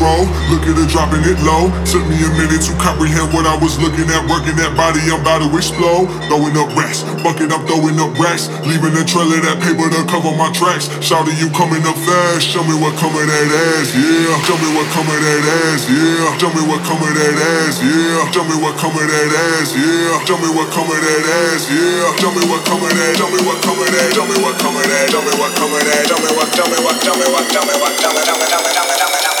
[0.00, 0.24] Throw.
[0.48, 1.68] Look at her dropping it low.
[1.84, 4.24] Took me a minute to comprehend what I was looking at.
[4.32, 6.08] Working that body, I'm about to explode.
[6.32, 8.48] Throwing up racks, bucket, I'm throwing up racks.
[8.64, 10.88] Leaving a trail of that paper to cover my tracks.
[11.04, 12.48] Shouting, you coming up fast.
[12.48, 14.40] Show me what come of that ass, yeah.
[14.48, 16.32] Show me what come of that ass, yeah.
[16.40, 18.32] Show me what come of that ass, yeah.
[18.32, 20.24] Show me what come of that ass, yeah.
[20.24, 22.08] Show me what come of that ass, yeah.
[22.16, 23.20] Show me what come of that.
[23.20, 24.16] Show me what come of that.
[24.16, 25.12] Show me what come of that.
[25.12, 26.08] Show me what come of that.
[26.08, 26.48] Show me what.
[26.56, 26.96] Show me what.
[27.04, 27.44] Show me what.
[27.52, 27.92] Show me what.
[28.00, 28.20] Show me.
[28.20, 28.40] Me.
[28.40, 28.64] Show me.
[28.64, 28.96] Me.
[28.96, 29.34] Show me.
[29.34, 29.39] Me.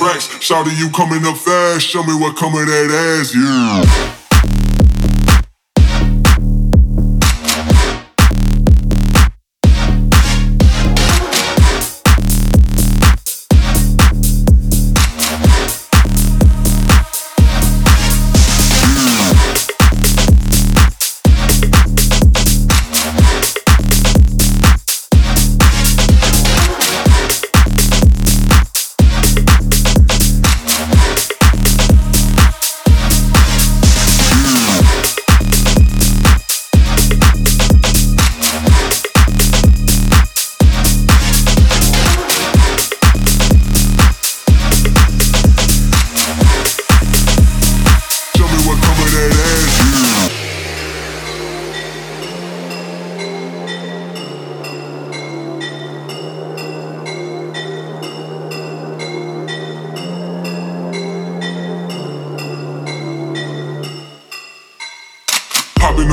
[0.00, 1.86] Rex, shouting you coming up fast.
[1.86, 4.13] Show me what come of that ass, yeah.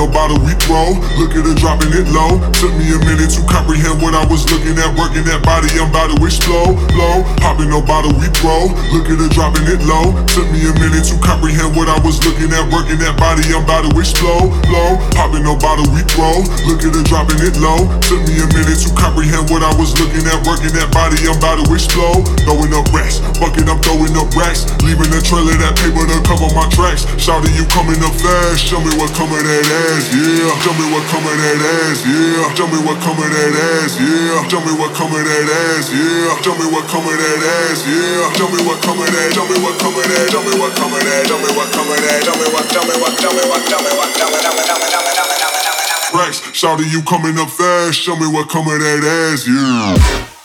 [0.01, 0.97] No bottle, we throw.
[1.21, 2.41] Look at her dropping it low.
[2.57, 4.89] Took me a minute to comprehend what I was looking at.
[4.97, 6.73] Working that body, I'm about to explode.
[6.97, 7.21] Low.
[7.37, 8.73] Popping no bottle, we throw.
[8.89, 10.17] Look at her dropping it low.
[10.25, 12.65] Took me a minute to comprehend what I was looking at.
[12.73, 14.49] Working that body, I'm about to explode.
[14.73, 14.97] Low.
[15.13, 16.41] Popping no bottle, we throw.
[16.65, 17.85] Look at her dropping it low.
[18.01, 20.41] Took me a minute to comprehend what I was looking at.
[20.49, 22.25] Working that body, I'm about to explode.
[22.41, 23.21] Throwing up racks.
[23.37, 24.65] Bucket, I'm throwing up racks.
[24.81, 27.05] Leaving a trail of that paper to cover my tracks.
[27.21, 28.65] Shouting, you coming up fast.
[28.65, 30.47] Show me what come of that ass, yeah.
[30.63, 32.53] Show me what come of that ass, yeah.
[32.55, 34.47] Show me what come of that ass, yeah.
[34.47, 36.39] Show me what come of that ass, yeah.
[36.41, 38.31] Show me what come of that ass, yeah.
[38.35, 39.33] Show me what come of that.
[39.33, 40.31] Show me what come of that.
[40.31, 41.27] Show me what come of that.
[41.27, 42.23] Show me what come of that.
[42.23, 42.65] Show me what.
[42.71, 43.13] Show me what.
[43.19, 43.61] Show me what.
[43.67, 44.09] Show me what.
[44.15, 44.37] Show me.
[44.41, 44.63] Show me.
[44.65, 44.87] Show me.
[44.91, 45.11] Show me.
[45.11, 45.35] Show me.
[45.35, 45.59] Show me.
[45.61, 46.19] Show me.
[46.19, 47.99] Rex, shouting you coming up fast.
[47.99, 50.40] Show me what come of that ass, yeah.